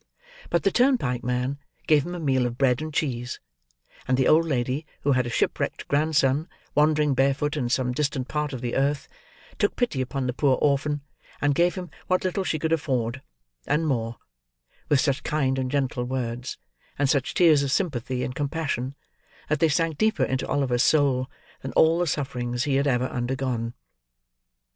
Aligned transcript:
But 0.49 0.63
the 0.63 0.71
turnpike 0.71 1.23
man 1.23 1.59
gave 1.85 2.07
him 2.07 2.15
a 2.15 2.19
meal 2.19 2.47
of 2.47 2.57
bread 2.57 2.81
and 2.81 2.91
cheese; 2.91 3.39
and 4.07 4.17
the 4.17 4.27
old 4.27 4.45
lady, 4.45 4.83
who 5.01 5.11
had 5.11 5.27
a 5.27 5.29
shipwrecked 5.29 5.87
grandson 5.87 6.49
wandering 6.73 7.13
barefoot 7.13 7.55
in 7.55 7.69
some 7.69 7.91
distant 7.91 8.27
part 8.27 8.51
of 8.51 8.61
the 8.61 8.75
earth, 8.75 9.07
took 9.59 9.75
pity 9.75 10.01
upon 10.01 10.25
the 10.25 10.33
poor 10.33 10.57
orphan, 10.59 11.01
and 11.39 11.53
gave 11.53 11.75
him 11.75 11.91
what 12.07 12.23
little 12.23 12.43
she 12.43 12.57
could 12.57 12.73
afford—and 12.73 13.85
more—with 13.87 14.99
such 14.99 15.21
kind 15.21 15.59
and 15.59 15.69
gentle 15.69 16.03
words, 16.03 16.57
and 16.97 17.07
such 17.07 17.35
tears 17.35 17.61
of 17.61 17.71
sympathy 17.71 18.23
and 18.23 18.33
compassion, 18.33 18.95
that 19.49 19.59
they 19.59 19.69
sank 19.69 19.99
deeper 19.99 20.23
into 20.23 20.47
Oliver's 20.47 20.81
soul, 20.81 21.29
than 21.61 21.73
all 21.73 21.99
the 21.99 22.07
sufferings 22.07 22.63
he 22.63 22.73
had 22.73 22.87
ever 22.87 23.05
undergone. 23.05 23.75